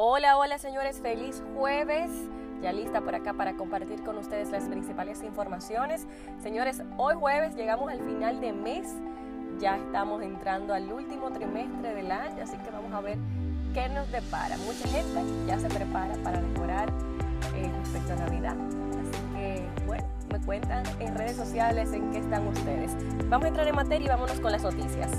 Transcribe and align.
Hola, 0.00 0.38
hola 0.38 0.58
señores, 0.58 1.00
feliz 1.00 1.42
jueves. 1.56 2.08
Ya 2.62 2.72
lista 2.72 3.00
por 3.00 3.16
acá 3.16 3.32
para 3.32 3.56
compartir 3.56 4.00
con 4.04 4.16
ustedes 4.16 4.48
las 4.52 4.68
principales 4.68 5.24
informaciones. 5.24 6.06
Señores, 6.40 6.84
hoy 6.98 7.16
jueves 7.16 7.56
llegamos 7.56 7.90
al 7.90 7.98
final 7.98 8.40
de 8.40 8.52
mes. 8.52 8.94
Ya 9.58 9.76
estamos 9.76 10.22
entrando 10.22 10.72
al 10.72 10.92
último 10.92 11.32
trimestre 11.32 11.96
del 11.96 12.12
año, 12.12 12.44
así 12.44 12.56
que 12.58 12.70
vamos 12.70 12.92
a 12.92 13.00
ver 13.00 13.18
qué 13.74 13.88
nos 13.88 14.08
depara. 14.12 14.56
Mucha 14.58 14.86
gente 14.86 15.20
ya 15.48 15.58
se 15.58 15.68
prepara 15.68 16.14
para 16.22 16.40
decorar 16.42 16.88
eh, 17.56 17.68
respecto 17.80 18.12
a 18.12 18.16
Navidad. 18.18 18.56
Así 19.00 19.34
que, 19.34 19.84
bueno, 19.84 20.06
me 20.30 20.38
cuentan 20.42 20.84
en 21.00 21.16
redes 21.16 21.34
sociales 21.34 21.92
en 21.92 22.08
qué 22.12 22.18
están 22.18 22.46
ustedes. 22.46 22.92
Vamos 23.28 23.46
a 23.46 23.48
entrar 23.48 23.66
en 23.66 23.74
materia 23.74 24.06
y 24.06 24.08
vámonos 24.08 24.38
con 24.38 24.52
las 24.52 24.62
noticias. 24.62 25.10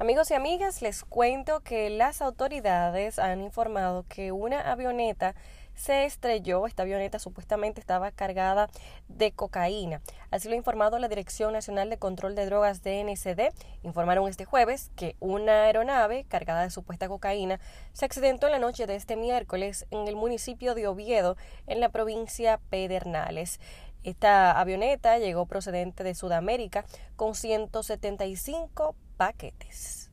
Amigos 0.00 0.30
y 0.30 0.34
amigas, 0.34 0.80
les 0.80 1.04
cuento 1.04 1.60
que 1.60 1.90
las 1.90 2.22
autoridades 2.22 3.18
han 3.18 3.42
informado 3.42 4.06
que 4.08 4.32
una 4.32 4.72
avioneta 4.72 5.34
se 5.74 6.06
estrelló. 6.06 6.66
Esta 6.66 6.84
avioneta 6.84 7.18
supuestamente 7.18 7.82
estaba 7.82 8.10
cargada 8.10 8.70
de 9.08 9.32
cocaína. 9.32 10.00
Así 10.30 10.48
lo 10.48 10.54
ha 10.54 10.56
informado 10.56 10.98
la 10.98 11.08
Dirección 11.08 11.52
Nacional 11.52 11.90
de 11.90 11.98
Control 11.98 12.34
de 12.34 12.46
Drogas 12.46 12.82
DNCD. 12.82 13.52
Informaron 13.82 14.26
este 14.26 14.46
jueves 14.46 14.90
que 14.96 15.16
una 15.20 15.64
aeronave 15.64 16.24
cargada 16.24 16.62
de 16.62 16.70
supuesta 16.70 17.06
cocaína 17.06 17.60
se 17.92 18.06
accidentó 18.06 18.46
en 18.46 18.52
la 18.52 18.58
noche 18.58 18.86
de 18.86 18.96
este 18.96 19.16
miércoles 19.16 19.86
en 19.90 20.08
el 20.08 20.16
municipio 20.16 20.74
de 20.74 20.88
Oviedo, 20.88 21.36
en 21.66 21.78
la 21.78 21.90
provincia 21.90 22.58
Pedernales. 22.70 23.60
Esta 24.02 24.58
avioneta 24.58 25.18
llegó 25.18 25.44
procedente 25.44 26.04
de 26.04 26.14
Sudamérica 26.14 26.86
con 27.16 27.34
175 27.34 28.94
paquetes. 29.20 30.10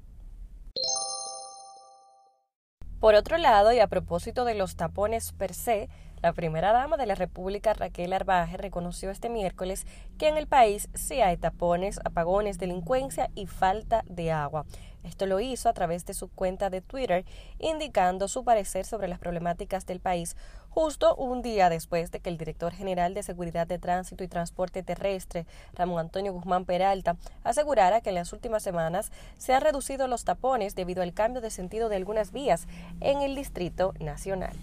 Por 3.00 3.16
otro 3.16 3.38
lado, 3.38 3.72
y 3.72 3.80
a 3.80 3.88
propósito 3.88 4.44
de 4.44 4.54
los 4.54 4.76
tapones 4.76 5.32
per 5.32 5.54
se, 5.54 5.88
la 6.22 6.34
primera 6.34 6.72
dama 6.72 6.98
de 6.98 7.06
la 7.06 7.16
República, 7.16 7.74
Raquel 7.74 8.14
Arbaje, 8.14 8.58
reconoció 8.58 9.12
este 9.12 9.30
miércoles 9.30 9.86
que 10.18 10.28
en 10.28 10.38
el 10.38 10.48
país 10.48 10.90
sí 10.94 11.22
hay 11.22 11.38
tapones, 11.38 12.00
apagones, 12.04 12.58
delincuencia 12.58 13.30
y 13.36 13.46
falta 13.46 14.04
de 14.08 14.32
agua. 14.32 14.66
Esto 15.04 15.26
lo 15.26 15.40
hizo 15.40 15.70
a 15.70 15.74
través 15.74 16.06
de 16.06 16.14
su 16.14 16.28
cuenta 16.28 16.70
de 16.70 16.82
Twitter, 16.82 17.24
indicando 17.60 18.28
su 18.28 18.44
parecer 18.44 18.86
sobre 18.86 19.08
las 19.08 19.20
problemáticas 19.20 19.86
del 19.86 20.00
país, 20.02 20.36
justo 20.70 21.16
un 21.16 21.42
día 21.42 21.70
después 21.70 22.12
de 22.12 22.20
que 22.20 22.30
el 22.30 22.38
director 22.38 22.74
general 22.74 23.14
de 23.14 23.24
Seguridad 23.24 23.68
de 23.68 23.80
Tránsito 23.80 24.24
y 24.24 24.28
Transporte 24.28 24.84
Terrestre, 24.84 25.46
Ramón 25.74 26.00
Antonio 26.00 26.34
Guzmán 26.34 26.66
Peralta, 26.66 27.16
asegurara 27.44 28.02
que 28.02 28.10
en 28.10 28.16
las 28.16 28.34
últimas 28.34 28.64
semanas 28.64 29.12
se 29.38 29.54
han 29.54 29.62
reducido 29.62 30.08
los 30.08 30.26
tapones 30.26 30.76
debido 30.76 31.04
al 31.04 31.14
cambio 31.14 31.42
de 31.42 31.52
sentido 31.52 31.90
de 31.90 31.96
algunas 31.96 32.32
vías 32.32 32.68
en 33.00 33.22
el 33.22 33.36
Distrito 33.36 33.94
Nacional. 34.00 34.58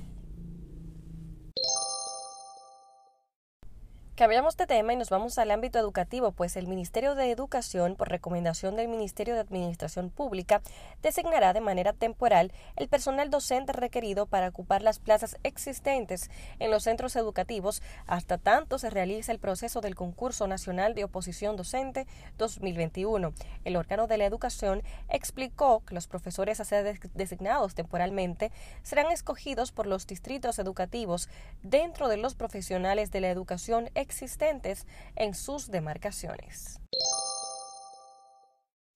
Cambiamos 4.17 4.57
de 4.57 4.69
tema 4.69 4.93
y 4.93 4.97
nos 4.97 5.11
vamos 5.11 5.39
al 5.39 5.51
ámbito 5.51 5.81
educativo, 5.81 6.31
pues 6.31 6.55
el 6.55 6.69
Ministerio 6.69 7.17
de 7.17 7.33
Educación, 7.33 7.97
por 7.97 8.11
recomendación 8.11 8.77
del 8.77 8.87
Ministerio 8.87 9.35
de 9.35 9.41
Administración 9.41 10.09
Pública, 10.09 10.63
designará 11.03 11.53
de 11.53 11.61
manera 11.61 11.93
temporal 11.93 12.53
el 12.77 12.87
personal 12.87 13.29
docente 13.29 13.73
requerido 13.73 14.27
para 14.27 14.47
ocupar 14.47 14.83
las 14.83 15.01
plazas 15.01 15.37
existentes 15.43 16.31
en 16.61 16.71
los 16.71 16.85
centros 16.85 17.17
educativos 17.17 17.83
hasta 18.07 18.39
tanto 18.39 18.79
se 18.79 18.89
realice 18.89 19.33
el 19.33 19.41
proceso 19.41 19.81
del 19.81 19.97
Concurso 19.97 20.47
Nacional 20.47 20.95
de 20.95 21.03
Oposición 21.03 21.57
Docente 21.57 22.07
2021. 22.39 23.33
El 23.65 23.75
órgano 23.75 24.07
de 24.07 24.19
la 24.19 24.27
educación 24.27 24.85
explicó 25.09 25.83
que 25.85 25.97
los 25.97 26.07
profesores 26.07 26.61
a 26.61 26.65
ser 26.65 27.01
designados 27.15 27.75
temporalmente 27.75 28.53
serán 28.85 29.11
escogidos 29.11 29.73
por 29.73 29.89
los 29.89 30.07
distritos 30.07 30.61
educativos 30.61 31.29
dentro 31.65 32.07
de 32.07 32.17
los 32.17 32.37
profesionales 32.37 33.11
de 33.11 33.21
la 33.21 33.31
educación 33.31 33.91
existentes 34.05 34.87
en 35.17 35.35
sus 35.35 35.71
demarcaciones. 35.71 36.81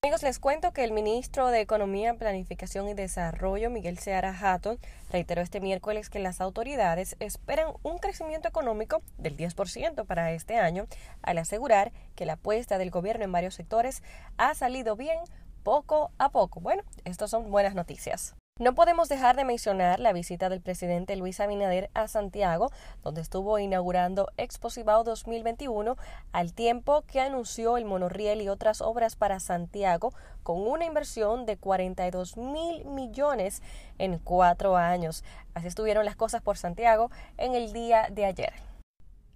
Amigos, 0.01 0.23
les 0.23 0.39
cuento 0.39 0.71
que 0.71 0.85
el 0.85 0.93
ministro 0.93 1.49
de 1.49 1.59
Economía, 1.59 2.13
Planificación 2.13 2.87
y 2.87 2.93
Desarrollo, 2.93 3.69
Miguel 3.69 3.99
Seara 3.99 4.33
Hatton, 4.33 4.79
reiteró 5.11 5.41
este 5.41 5.59
miércoles 5.59 6.09
que 6.09 6.19
las 6.19 6.39
autoridades 6.39 7.17
esperan 7.19 7.73
un 7.83 7.97
crecimiento 7.97 8.47
económico 8.47 9.01
del 9.17 9.35
10% 9.35 10.05
para 10.05 10.31
este 10.31 10.57
año, 10.57 10.87
al 11.21 11.37
asegurar 11.37 11.91
que 12.15 12.25
la 12.25 12.33
apuesta 12.33 12.77
del 12.77 12.91
gobierno 12.91 13.25
en 13.25 13.33
varios 13.33 13.55
sectores 13.55 14.01
ha 14.37 14.55
salido 14.55 14.95
bien 14.95 15.19
poco 15.63 16.11
a 16.17 16.29
poco. 16.29 16.61
Bueno, 16.61 16.83
estas 17.03 17.29
son 17.29 17.51
buenas 17.51 17.75
noticias. 17.75 18.38
No 18.59 18.75
podemos 18.75 19.07
dejar 19.07 19.37
de 19.37 19.45
mencionar 19.45 20.01
la 20.01 20.11
visita 20.11 20.49
del 20.49 20.59
presidente 20.59 21.15
Luis 21.15 21.39
Abinader 21.39 21.89
a 21.93 22.09
Santiago, 22.09 22.73
donde 23.03 23.21
estuvo 23.21 23.57
inaugurando 23.57 24.27
Exposivao 24.35 25.05
2021, 25.05 25.95
al 26.33 26.51
tiempo 26.53 27.03
que 27.03 27.21
anunció 27.21 27.77
el 27.77 27.85
monorriel 27.85 28.41
y 28.41 28.49
otras 28.49 28.81
obras 28.81 29.15
para 29.15 29.39
Santiago 29.39 30.13
con 30.43 30.67
una 30.67 30.83
inversión 30.83 31.45
de 31.45 31.55
42 31.55 32.35
mil 32.35 32.83
millones 32.83 33.61
en 33.97 34.19
cuatro 34.19 34.75
años. 34.75 35.23
Así 35.53 35.67
estuvieron 35.67 36.03
las 36.03 36.17
cosas 36.17 36.41
por 36.41 36.57
Santiago 36.57 37.11
en 37.37 37.55
el 37.55 37.71
día 37.71 38.09
de 38.11 38.25
ayer. 38.25 38.68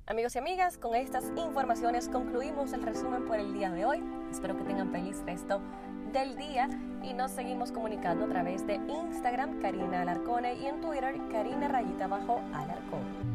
Amigos 0.05 0.35
y 0.35 0.39
amigas, 0.39 0.77
con 0.77 0.95
estas 0.95 1.23
informaciones 1.37 2.09
concluimos 2.09 2.73
el 2.73 2.83
resumen 2.83 3.25
por 3.25 3.39
el 3.39 3.53
día 3.53 3.71
de 3.71 3.85
hoy. 3.85 4.03
Espero 4.29 4.57
que 4.57 4.65
tengan 4.65 4.91
feliz 4.91 5.23
resto 5.25 5.61
del 6.11 6.35
día 6.35 6.67
y 7.01 7.13
nos 7.13 7.31
seguimos 7.31 7.71
comunicando 7.71 8.25
a 8.25 8.27
través 8.27 8.67
de 8.67 8.75
Instagram 8.75 9.61
Karina 9.61 10.01
Alarcone 10.01 10.55
y 10.55 10.65
en 10.65 10.81
Twitter 10.81 11.15
Karina 11.31 11.69
Rayita 11.69 12.07
Bajo 12.07 12.41
Alarcón. 12.53 13.32